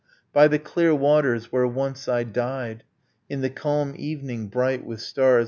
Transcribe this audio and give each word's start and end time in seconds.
'By 0.33 0.47
the 0.47 0.57
clear 0.57 0.95
waters 0.95 1.51
where 1.51 1.67
once 1.67 2.07
I 2.09 2.23
died... 2.23 2.83
In 3.29 3.41
the 3.41 3.51
calm 3.51 3.93
evening 3.95 4.47
bright 4.47 4.83
with 4.83 4.99
stars 4.99 5.39